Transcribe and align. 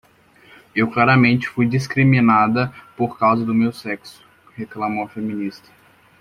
"Eu 0.75 0.89
claramente 0.89 1.47
fui 1.47 1.67
discriminada 1.67 2.73
por 2.97 3.19
causa 3.19 3.45
do 3.45 3.53
meu 3.53 3.71
sexo", 3.71 4.25
reclamou 4.55 5.03
a 5.03 5.07
feminista. 5.07 5.69